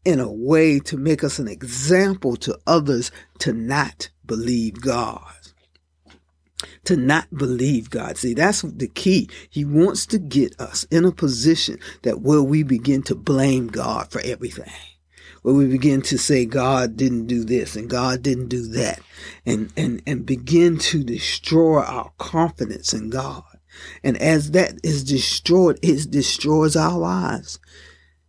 in 0.02 0.20
a 0.20 0.32
way 0.32 0.80
to 0.80 0.96
make 0.96 1.22
us 1.22 1.38
an 1.38 1.46
example 1.46 2.36
to 2.36 2.58
others 2.66 3.10
to 3.38 3.52
not 3.52 4.08
believe 4.24 4.80
God. 4.80 5.20
To 6.84 6.96
not 6.96 7.26
believe 7.34 7.90
God. 7.90 8.16
See, 8.16 8.32
that's 8.32 8.62
the 8.62 8.88
key. 8.88 9.28
He 9.50 9.66
wants 9.66 10.06
to 10.06 10.18
get 10.18 10.58
us 10.58 10.84
in 10.84 11.04
a 11.04 11.12
position 11.12 11.78
that 12.02 12.22
where 12.22 12.42
we 12.42 12.62
begin 12.62 13.02
to 13.04 13.14
blame 13.14 13.68
God 13.68 14.10
for 14.10 14.22
everything 14.22 14.72
where 15.44 15.54
we 15.54 15.66
begin 15.66 16.00
to 16.00 16.16
say 16.16 16.46
God 16.46 16.96
didn't 16.96 17.26
do 17.26 17.44
this 17.44 17.76
and 17.76 17.88
God 17.90 18.22
didn't 18.22 18.48
do 18.48 18.66
that 18.68 19.00
and, 19.44 19.70
and, 19.76 20.00
and 20.06 20.24
begin 20.24 20.78
to 20.78 21.04
destroy 21.04 21.82
our 21.82 22.10
confidence 22.16 22.94
in 22.94 23.10
God. 23.10 23.42
And 24.02 24.16
as 24.22 24.52
that 24.52 24.80
is 24.82 25.04
destroyed, 25.04 25.78
it 25.82 26.10
destroys 26.10 26.76
our 26.76 26.98
lives. 26.98 27.58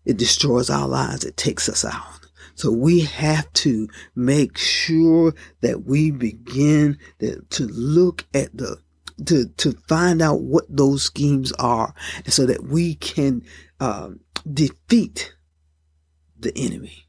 It 0.03 0.17
destroys 0.17 0.69
our 0.69 0.89
lives. 0.89 1.23
It 1.23 1.37
takes 1.37 1.69
us 1.69 1.85
out. 1.85 2.27
So 2.55 2.69
we 2.69 3.01
have 3.01 3.51
to 3.53 3.87
make 4.13 4.57
sure 4.57 5.33
that 5.61 5.85
we 5.85 6.11
begin 6.11 6.97
to 7.21 7.65
look 7.67 8.25
at 8.33 8.57
the 8.57 8.77
to 9.25 9.45
to 9.45 9.71
find 9.87 10.21
out 10.21 10.41
what 10.41 10.65
those 10.67 11.03
schemes 11.03 11.53
are, 11.53 11.93
so 12.27 12.45
that 12.45 12.65
we 12.65 12.95
can 12.95 13.43
um, 13.79 14.19
defeat 14.53 15.33
the 16.37 16.51
enemy 16.57 17.04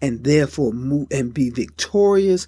and 0.00 0.24
therefore 0.24 0.72
move 0.72 1.08
and 1.10 1.34
be 1.34 1.50
victorious. 1.50 2.46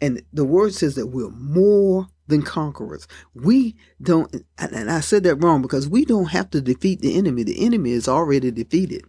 And 0.00 0.22
the 0.32 0.44
word 0.44 0.74
says 0.74 0.94
that 0.94 1.08
we're 1.08 1.30
more 1.30 2.06
than 2.26 2.42
conquerors. 2.42 3.08
We 3.34 3.76
don't, 4.00 4.34
and 4.58 4.90
I 4.90 5.00
said 5.00 5.24
that 5.24 5.36
wrong 5.36 5.62
because 5.62 5.88
we 5.88 6.04
don't 6.04 6.26
have 6.26 6.50
to 6.50 6.60
defeat 6.60 7.00
the 7.00 7.16
enemy. 7.16 7.42
The 7.42 7.64
enemy 7.64 7.92
is 7.92 8.08
already 8.08 8.50
defeated. 8.50 9.04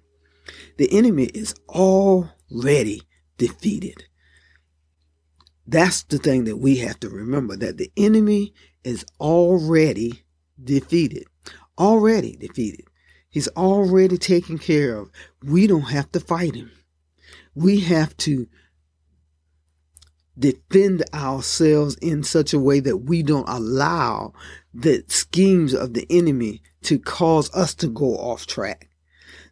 The 0.77 0.91
enemy 0.91 1.25
is 1.25 1.53
already 1.67 3.01
defeated. 3.37 4.05
That's 5.67 6.03
the 6.03 6.17
thing 6.17 6.45
that 6.45 6.57
we 6.57 6.77
have 6.77 6.99
to 7.01 7.09
remember 7.09 7.55
that 7.57 7.77
the 7.77 7.91
enemy 7.95 8.53
is 8.83 9.05
already 9.19 10.23
defeated. 10.63 11.25
Already 11.77 12.35
defeated. 12.35 12.85
He's 13.29 13.47
already 13.49 14.17
taken 14.17 14.57
care 14.57 14.97
of. 14.97 15.11
We 15.43 15.67
don't 15.67 15.81
have 15.81 16.11
to 16.13 16.19
fight 16.19 16.55
him 16.55 16.71
we 17.59 17.81
have 17.81 18.15
to 18.17 18.47
defend 20.37 21.03
ourselves 21.13 21.95
in 21.95 22.23
such 22.23 22.53
a 22.53 22.59
way 22.59 22.79
that 22.79 22.97
we 22.97 23.21
don't 23.21 23.49
allow 23.49 24.33
the 24.73 25.03
schemes 25.07 25.73
of 25.73 25.93
the 25.93 26.07
enemy 26.09 26.61
to 26.81 26.97
cause 26.97 27.53
us 27.53 27.73
to 27.75 27.87
go 27.87 28.15
off 28.15 28.45
track 28.45 28.89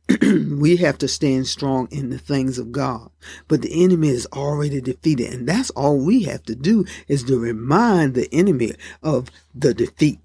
we 0.22 0.78
have 0.78 0.98
to 0.98 1.08
stand 1.08 1.48
strong 1.48 1.88
in 1.92 2.10
the 2.10 2.18
things 2.18 2.58
of 2.58 2.72
God. 2.72 3.10
But 3.48 3.62
the 3.62 3.84
enemy 3.84 4.10
is 4.10 4.28
already 4.28 4.80
defeated. 4.80 5.34
And 5.34 5.48
that's 5.48 5.70
all 5.72 5.98
we 5.98 6.24
have 6.24 6.44
to 6.44 6.56
do 6.56 6.86
is 7.08 7.24
to 7.24 7.38
remind 7.38 8.14
the 8.14 8.30
enemy 8.32 8.74
of 9.04 9.30
the 9.54 9.74
defeat 9.74 10.20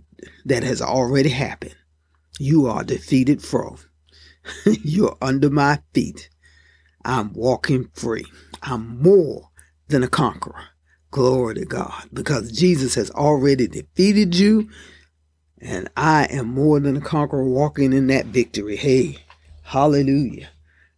that 0.45 0.63
has 0.63 0.81
already 0.81 1.31
happened. 1.31 1.75
You 2.39 2.67
are 2.67 2.85
defeated 2.85 3.43
foe. 3.43 3.79
You're 4.65 5.17
under 5.21 5.51
my 5.51 5.81
feet. 5.93 6.29
I'm 7.05 7.33
walking 7.33 7.89
free. 7.93 8.27
I'm 8.63 9.03
more 9.03 9.51
than 9.89 10.03
a 10.03 10.09
conqueror. 10.09 10.65
Glory 11.11 11.57
to 11.57 11.65
God. 11.65 12.09
Because 12.13 12.53
Jesus 12.53 12.95
has 12.95 13.11
already 13.11 13.67
defeated 13.67 14.35
you. 14.35 14.69
And 15.61 15.89
I 15.97 16.25
am 16.25 16.49
more 16.49 16.81
than 16.81 16.97
a 16.97 17.01
conqueror 17.01 17.45
walking 17.45 17.93
in 17.93 18.09
that 18.09 18.27
victory. 18.27 18.77
Hey, 18.77 19.19
hallelujah. 19.63 20.49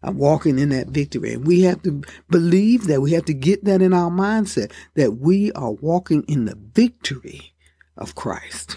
I'm 0.02 0.18
walking 0.18 0.58
in 0.58 0.68
that 0.70 0.88
victory. 0.88 1.34
And 1.34 1.46
we 1.46 1.62
have 1.62 1.82
to 1.82 2.02
believe 2.30 2.86
that. 2.86 3.00
We 3.00 3.12
have 3.12 3.24
to 3.26 3.34
get 3.34 3.64
that 3.64 3.82
in 3.82 3.92
our 3.92 4.10
mindset 4.10 4.72
that 4.94 5.18
we 5.18 5.50
are 5.52 5.72
walking 5.72 6.24
in 6.28 6.44
the 6.44 6.56
victory 6.56 7.54
of 7.96 8.14
Christ. 8.14 8.76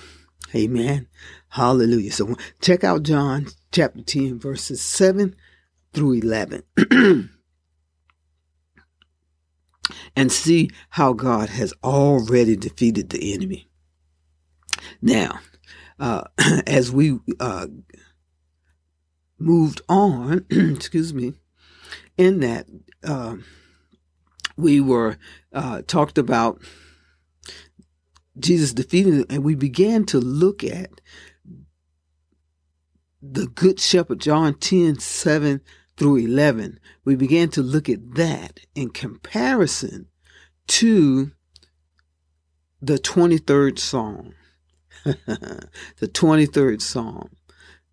Amen. 0.55 1.07
Hallelujah. 1.49 2.11
So 2.11 2.35
check 2.61 2.83
out 2.83 3.03
John 3.03 3.47
chapter 3.71 4.01
10, 4.01 4.39
verses 4.39 4.81
7 4.81 5.35
through 5.93 6.13
11. 6.13 6.63
and 10.15 10.31
see 10.31 10.69
how 10.91 11.13
God 11.13 11.49
has 11.49 11.73
already 11.83 12.55
defeated 12.55 13.09
the 13.09 13.33
enemy. 13.33 13.69
Now, 15.01 15.39
uh, 15.99 16.23
as 16.67 16.91
we 16.91 17.19
uh, 17.39 17.67
moved 19.39 19.81
on, 19.87 20.45
excuse 20.49 21.13
me, 21.13 21.33
in 22.17 22.39
that 22.39 22.67
uh, 23.03 23.35
we 24.55 24.81
were 24.81 25.17
uh, 25.53 25.83
talked 25.87 26.17
about 26.17 26.61
Jesus 28.39 28.73
defeating, 28.73 29.25
and 29.29 29.43
we 29.43 29.55
began 29.55 30.05
to 30.05 30.19
look 30.19 30.63
at 30.63 31.01
the 33.21 33.47
Good 33.47 33.79
Shepherd, 33.79 34.19
John 34.19 34.53
10 34.55 34.99
7 34.99 35.61
through 35.95 36.17
11. 36.17 36.79
We 37.03 37.15
began 37.15 37.49
to 37.49 37.61
look 37.61 37.89
at 37.89 38.15
that 38.15 38.59
in 38.75 38.89
comparison 38.89 40.07
to 40.67 41.31
the 42.81 42.97
23rd 42.97 43.79
Psalm. 43.79 44.33
the 45.03 45.69
23rd 46.01 46.81
Psalm. 46.81 47.29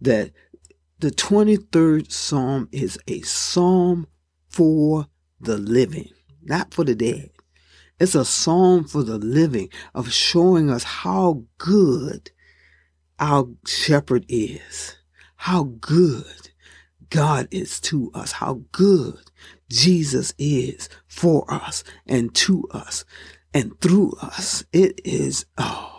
That 0.01 0.33
the 0.99 1.11
23rd 1.11 2.11
Psalm 2.11 2.69
is 2.73 2.99
a 3.07 3.21
psalm 3.23 4.07
for 4.49 5.07
the 5.41 5.59
living, 5.59 6.11
not 6.43 6.73
for 6.73 6.85
the 6.85 6.95
dead. 6.95 7.31
It's 7.99 8.15
a 8.15 8.25
psalm 8.25 8.85
for 8.85 9.03
the 9.03 9.19
living 9.19 9.69
of 9.95 10.13
showing 10.13 10.71
us 10.71 10.83
how 10.83 11.45
good 11.59 12.31
our 13.19 13.49
shepherd 13.67 14.27
is, 14.29 14.97
how 15.45 15.65
good 15.79 16.49
God 17.11 17.49
is 17.51 17.79
to 17.83 18.11
us, 18.15 18.33
how 18.33 18.63
good 18.73 19.31
Jesus 19.69 20.33
is 20.39 20.89
for 21.07 21.45
us 21.53 21.85
and 22.07 22.35
to 22.37 22.67
us 22.71 23.05
and 23.53 23.79
through 23.83 24.15
us. 24.23 24.65
It 24.73 25.03
is, 25.05 25.45
oh, 25.59 25.94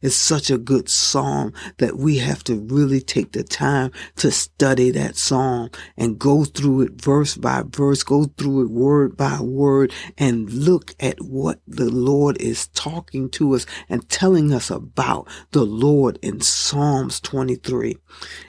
it's 0.00 0.14
such 0.14 0.50
a 0.50 0.58
good 0.58 0.88
psalm 0.88 1.52
that 1.78 1.96
we 1.96 2.18
have 2.18 2.44
to 2.44 2.60
really 2.60 3.00
take 3.00 3.32
the 3.32 3.42
time 3.42 3.90
to 4.16 4.30
study 4.30 4.90
that 4.92 5.16
psalm 5.16 5.70
and 5.96 6.18
go 6.18 6.44
through 6.44 6.82
it 6.82 6.92
verse 6.92 7.36
by 7.36 7.64
verse, 7.66 8.02
go 8.02 8.24
through 8.24 8.62
it 8.62 8.70
word 8.70 9.16
by 9.16 9.40
word 9.40 9.92
and 10.16 10.50
look 10.52 10.94
at 11.00 11.20
what 11.20 11.60
the 11.66 11.90
Lord 11.90 12.40
is 12.40 12.68
talking 12.68 13.28
to 13.30 13.54
us 13.54 13.66
and 13.88 14.08
telling 14.08 14.52
us 14.52 14.70
about 14.70 15.28
the 15.50 15.64
Lord 15.64 16.18
in 16.22 16.40
Psalms 16.40 17.20
23 17.20 17.96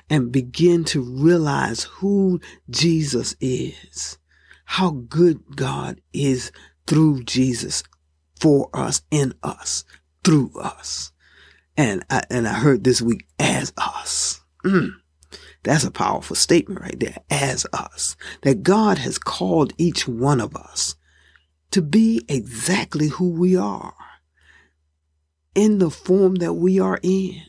and 0.10 0.32
begin 0.32 0.84
to 0.86 1.02
realize 1.02 1.84
who 1.84 2.40
Jesus 2.70 3.36
is, 3.42 4.18
how 4.66 4.92
good 4.92 5.56
God 5.56 6.02
is 6.14 6.52
through 6.86 7.24
Jesus 7.24 7.84
for 8.40 8.70
us, 8.74 9.02
in 9.12 9.34
us, 9.44 9.84
through 10.24 10.52
us. 10.60 11.12
And 11.80 12.04
I, 12.10 12.24
and 12.30 12.46
I 12.46 12.56
heard 12.56 12.84
this 12.84 13.02
week, 13.02 13.26
as 13.40 13.72
us. 13.78 14.42
Mm, 14.66 14.96
that's 15.64 15.86
a 15.86 15.92
powerful 15.92 16.36
statement 16.36 16.82
right 16.82 17.00
there. 17.00 17.16
As 17.30 17.66
us. 17.72 18.18
That 18.42 18.64
God 18.64 18.98
has 18.98 19.18
called 19.18 19.72
each 19.78 20.06
one 20.06 20.42
of 20.42 20.58
us 20.58 20.98
to 21.72 21.82
be 21.82 22.26
exactly 22.28 23.08
who 23.08 23.30
we 23.30 23.56
are 23.56 23.94
in 25.56 25.80
the 25.80 25.90
form 25.90 26.36
that 26.36 26.56
we 26.56 26.82
are 26.82 27.00
in. 27.02 27.44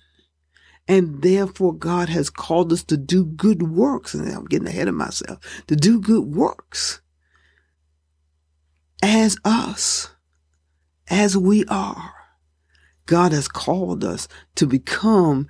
And 0.87 1.23
therefore, 1.23 1.75
God 1.75 2.09
has 2.09 2.31
called 2.31 2.73
us 2.73 2.85
to 2.85 2.97
do 2.97 3.25
good 3.25 3.65
works. 3.65 4.15
And 4.15 4.33
I'm 4.33 4.45
getting 4.45 4.69
ahead 4.69 4.87
of 4.87 4.95
myself. 4.95 5.41
To 5.67 5.75
do 5.75 6.01
good 6.01 6.27
works 6.27 7.01
as 9.03 9.37
us, 9.45 10.15
as 11.09 11.37
we 11.37 11.65
are. 11.65 12.20
God 13.11 13.33
has 13.33 13.49
called 13.49 14.05
us 14.05 14.29
to 14.55 14.69
become 14.69 15.49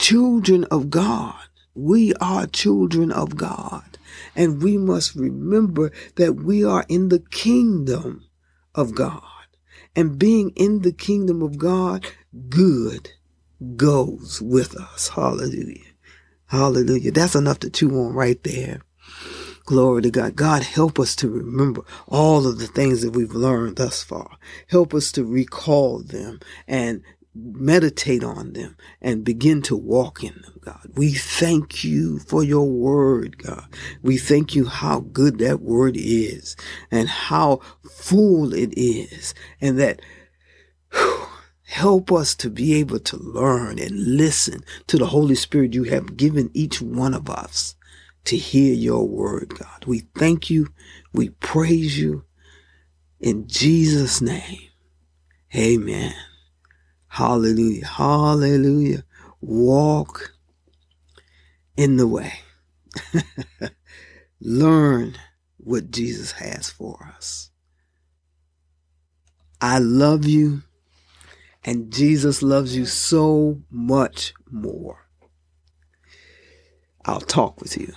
children 0.00 0.64
of 0.64 0.90
God. 0.90 1.38
We 1.76 2.12
are 2.14 2.48
children 2.48 3.12
of 3.12 3.36
God. 3.36 3.98
And 4.34 4.60
we 4.60 4.76
must 4.76 5.14
remember 5.14 5.92
that 6.16 6.32
we 6.32 6.64
are 6.64 6.84
in 6.88 7.08
the 7.08 7.20
kingdom 7.20 8.24
of 8.74 8.96
God. 8.96 9.22
And 9.94 10.18
being 10.18 10.50
in 10.56 10.80
the 10.82 10.90
kingdom 10.90 11.40
of 11.40 11.56
God, 11.56 12.04
good 12.48 13.10
goes 13.76 14.42
with 14.42 14.74
us. 14.76 15.10
Hallelujah. 15.10 15.92
Hallelujah. 16.46 17.12
That's 17.12 17.36
enough 17.36 17.60
to 17.60 17.70
chew 17.70 17.90
on 17.90 18.12
right 18.12 18.42
there. 18.42 18.80
Glory 19.66 20.02
to 20.02 20.10
God. 20.12 20.36
God, 20.36 20.62
help 20.62 21.00
us 21.00 21.16
to 21.16 21.28
remember 21.28 21.82
all 22.06 22.46
of 22.46 22.58
the 22.58 22.68
things 22.68 23.02
that 23.02 23.10
we've 23.10 23.34
learned 23.34 23.76
thus 23.76 24.02
far. 24.04 24.38
Help 24.68 24.94
us 24.94 25.10
to 25.12 25.24
recall 25.24 25.98
them 25.98 26.38
and 26.68 27.02
meditate 27.34 28.22
on 28.22 28.52
them 28.52 28.76
and 29.02 29.24
begin 29.24 29.60
to 29.62 29.76
walk 29.76 30.22
in 30.22 30.34
them, 30.42 30.60
God. 30.60 30.88
We 30.94 31.12
thank 31.12 31.82
you 31.82 32.20
for 32.20 32.44
your 32.44 32.70
word, 32.70 33.38
God. 33.38 33.66
We 34.02 34.18
thank 34.18 34.54
you 34.54 34.66
how 34.66 35.00
good 35.00 35.38
that 35.38 35.60
word 35.60 35.96
is 35.96 36.56
and 36.92 37.08
how 37.08 37.60
full 37.90 38.54
it 38.54 38.72
is 38.76 39.34
and 39.60 39.80
that 39.80 40.00
help 41.64 42.12
us 42.12 42.36
to 42.36 42.48
be 42.50 42.74
able 42.74 43.00
to 43.00 43.16
learn 43.16 43.80
and 43.80 44.16
listen 44.16 44.62
to 44.86 44.96
the 44.96 45.06
Holy 45.06 45.34
Spirit 45.34 45.74
you 45.74 45.84
have 45.84 46.16
given 46.16 46.52
each 46.54 46.80
one 46.80 47.14
of 47.14 47.28
us 47.28 47.74
to 48.26 48.36
hear 48.36 48.74
your 48.74 49.06
word, 49.06 49.54
God. 49.58 49.84
We 49.86 50.00
thank 50.16 50.50
you. 50.50 50.68
We 51.12 51.30
praise 51.30 51.98
you 51.98 52.24
in 53.20 53.46
Jesus' 53.48 54.20
name. 54.20 54.60
Amen. 55.54 56.14
Hallelujah. 57.08 57.86
Hallelujah. 57.86 59.04
Walk 59.40 60.32
in 61.76 61.96
the 61.96 62.06
way. 62.06 62.34
Learn 64.40 65.16
what 65.58 65.90
Jesus 65.90 66.32
has 66.32 66.68
for 66.68 67.12
us. 67.16 67.50
I 69.60 69.78
love 69.78 70.26
you, 70.26 70.62
and 71.64 71.92
Jesus 71.92 72.42
loves 72.42 72.76
you 72.76 72.84
so 72.86 73.62
much 73.70 74.34
more. 74.50 75.06
I'll 77.04 77.20
talk 77.20 77.60
with 77.60 77.78
you 77.78 77.94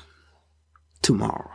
tomorrow. 1.10 1.50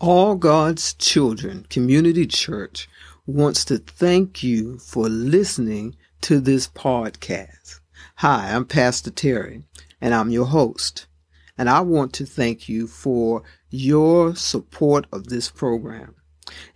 All 0.00 0.36
God's 0.36 0.94
Children 0.94 1.66
Community 1.68 2.24
Church 2.24 2.88
wants 3.26 3.64
to 3.64 3.78
thank 3.78 4.44
you 4.44 4.78
for 4.78 5.08
listening 5.08 5.96
to 6.20 6.38
this 6.38 6.68
podcast. 6.68 7.80
Hi, 8.18 8.52
I'm 8.54 8.64
Pastor 8.64 9.10
Terry, 9.10 9.64
and 10.00 10.14
I'm 10.14 10.30
your 10.30 10.44
host. 10.44 11.08
And 11.58 11.68
I 11.68 11.80
want 11.80 12.12
to 12.12 12.24
thank 12.24 12.68
you 12.68 12.86
for 12.86 13.42
your 13.70 14.36
support 14.36 15.06
of 15.12 15.26
this 15.26 15.50
program. 15.50 16.14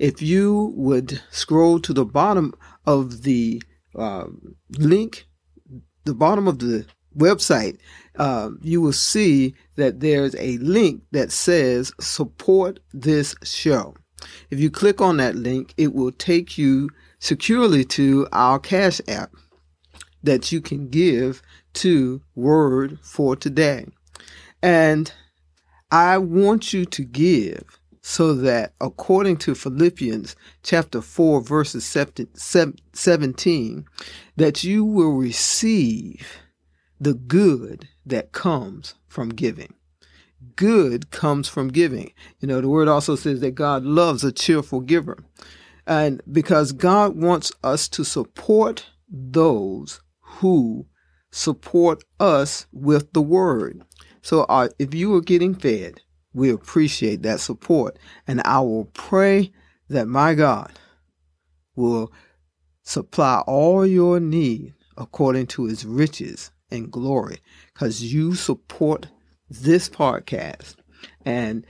If 0.01 0.21
you 0.21 0.73
would 0.75 1.23
scroll 1.31 1.79
to 1.79 1.93
the 1.93 2.05
bottom 2.05 2.55
of 2.85 3.23
the 3.23 3.63
uh, 3.95 4.25
link, 4.77 5.29
the 6.03 6.15
bottom 6.15 6.49
of 6.49 6.59
the 6.59 6.87
website, 7.17 7.79
uh, 8.19 8.51
you 8.61 8.81
will 8.81 8.93
see 8.93 9.55
that 9.77 10.01
there's 10.01 10.35
a 10.37 10.59
link 10.59 11.03
that 11.13 11.33
says 11.33 11.93
support 12.01 12.81
this 12.93 13.35
show. 13.43 13.95
If 14.51 14.61
you 14.61 14.71
click 14.71 15.01
on 15.01 15.17
that 15.17 15.35
link, 15.35 15.75
it 15.77 15.95
will 15.95 16.13
take 16.13 16.59
you 16.59 16.91
securely 17.19 17.85
to 17.85 18.29
our 18.33 18.59
Cash 18.59 19.01
App 19.09 19.33
that 20.23 20.53
you 20.53 20.61
can 20.61 20.89
give 20.89 21.43
to 21.75 22.23
Word 22.35 22.99
for 23.03 23.35
Today. 23.35 23.87
And 24.63 25.13
I 25.91 26.19
want 26.19 26.73
you 26.73 26.85
to 26.87 27.05
give 27.05 27.81
so 28.03 28.35
that 28.35 28.75
according 28.81 29.37
to 29.39 29.55
Philippians 29.55 30.37
chapter 30.63 31.01
4 31.01 31.43
verses 31.43 31.85
17 31.85 33.85
that 34.37 34.65
you 34.65 34.85
will 34.85 35.13
receive 35.13 36.42
the 37.03 37.15
good 37.15 37.89
that 38.07 38.31
comes 38.31 38.95
from 39.09 39.31
giving. 39.31 39.75
Good 40.55 41.11
comes 41.11 41.49
from 41.49 41.69
giving. 41.69 42.13
You 42.39 42.47
know, 42.47 42.61
the 42.61 42.69
word 42.69 42.87
also 42.87 43.17
says 43.17 43.41
that 43.41 43.57
God 43.57 43.83
loves 43.83 44.23
a 44.23 44.31
cheerful 44.31 44.81
giver. 44.81 45.19
And 45.85 46.23
because 46.31 46.71
God 46.71 47.17
wants 47.17 47.51
us 47.65 47.89
to 47.89 48.05
support 48.05 48.87
those 49.09 50.01
who 50.21 50.87
support 51.33 52.05
us 52.21 52.67
with 52.73 53.13
the 53.15 53.23
word. 53.23 53.83
So 54.23 54.43
uh, 54.43 54.69
if 54.79 54.95
you 54.95 55.13
are 55.17 55.21
getting 55.21 55.57
fed, 55.57 56.01
we 56.33 56.51
appreciate 56.51 57.23
that 57.23 57.41
support. 57.41 57.99
And 58.29 58.43
I 58.45 58.61
will 58.61 58.85
pray 58.85 59.51
that 59.89 60.07
my 60.07 60.35
God 60.35 60.71
will 61.75 62.13
supply 62.85 63.43
all 63.49 63.85
your 63.85 64.21
need 64.21 64.75
according 64.97 65.49
to 65.49 65.65
his 65.65 65.85
riches 65.85 66.52
and 66.73 66.91
glory 66.91 67.39
because 67.73 68.13
you 68.13 68.35
support 68.35 69.09
this 69.49 69.89
podcast. 69.89 70.77
And 71.25 71.67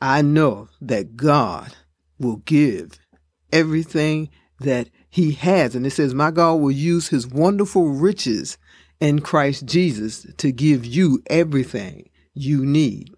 I 0.00 0.22
know 0.22 0.68
that 0.80 1.16
God 1.16 1.74
will 2.18 2.36
give 2.38 2.98
everything 3.52 4.30
that 4.60 4.88
he 5.08 5.32
has. 5.32 5.74
And 5.74 5.86
it 5.86 5.90
says, 5.90 6.14
My 6.14 6.30
God 6.30 6.56
will 6.56 6.70
use 6.70 7.08
his 7.08 7.26
wonderful 7.26 7.88
riches 7.88 8.58
in 9.00 9.20
Christ 9.20 9.66
Jesus 9.66 10.26
to 10.38 10.52
give 10.52 10.84
you 10.84 11.22
everything 11.26 12.10
you 12.34 12.64
need. 12.64 13.14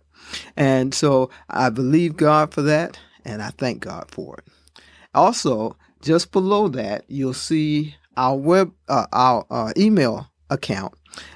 And 0.56 0.94
so 0.94 1.30
I 1.48 1.70
believe 1.70 2.16
God 2.16 2.52
for 2.52 2.62
that, 2.62 2.98
and 3.24 3.42
I 3.42 3.50
thank 3.50 3.80
God 3.80 4.10
for 4.10 4.38
it. 4.38 4.44
Also, 5.14 5.76
just 6.02 6.32
below 6.32 6.68
that, 6.68 7.04
you'll 7.08 7.34
see 7.34 7.94
our 8.16 8.36
web, 8.36 8.72
uh, 8.88 9.06
our 9.12 9.46
uh, 9.50 9.72
email 9.76 10.30
account. 10.50 10.94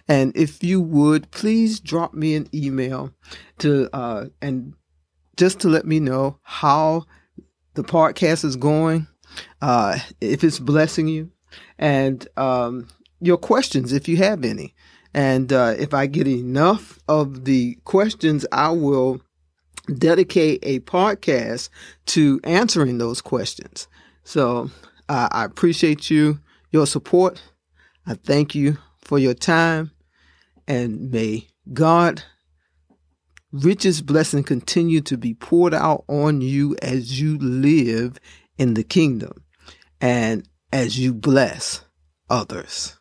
And 0.09 0.37
if 0.37 0.63
you 0.63 0.81
would, 0.81 1.31
please 1.31 1.81
drop 1.81 2.15
me 2.15 2.35
an 2.35 2.49
email 2.55 3.13
to, 3.59 3.89
uh, 3.95 4.27
and 4.41 4.75
just 5.37 5.61
to 5.61 5.69
let 5.69 5.87
me 5.87 6.01
know 6.01 6.39
how 6.43 7.05
the 7.75 7.83
podcast 7.83 8.45
is 8.45 8.57
going, 8.57 9.07
uh, 9.61 9.99
if 10.21 10.45
it's 10.45 10.59
blessing 10.59 11.09
you, 11.09 11.31
and 11.79 12.27
um, 12.37 12.89
your 13.21 13.39
questions 13.39 13.93
if 13.93 14.09
you 14.09 14.17
have 14.19 14.45
any. 14.45 14.75
And 15.15 15.53
uh, 15.53 15.75
if 15.79 15.93
I 15.93 16.07
get 16.07 16.27
enough 16.27 16.99
of 17.09 17.45
the 17.45 17.79
questions, 17.85 18.47
I 18.53 18.71
will 18.71 19.21
dedicate 19.99 20.61
a 20.63 20.81
podcast 20.81 21.69
to 22.07 22.41
answering 22.45 22.99
those 22.99 23.21
questions. 23.21 23.89
So 24.25 24.71
uh, 25.09 25.29
I 25.31 25.45
appreciate 25.45 26.09
you, 26.09 26.41
your 26.71 26.87
support. 26.87 27.43
I 28.07 28.15
thank 28.15 28.55
you 28.55 28.79
for 29.03 29.19
your 29.19 29.35
time. 29.35 29.93
And 30.67 31.11
may 31.11 31.49
God 31.73 32.23
richest 33.53 34.07
blessing 34.07 34.43
continue 34.43 35.01
to 35.03 35.17
be 35.17 35.35
poured 35.35 35.75
out 35.75 36.05
on 36.09 36.41
you 36.41 36.77
as 36.83 37.21
you 37.21 37.39
live 37.39 38.19
in 38.57 38.75
the 38.75 38.85
kingdom 38.85 39.45
and 40.01 40.49
as 40.73 40.99
you 40.99 41.13
bless 41.13 41.85
others. 42.31 42.99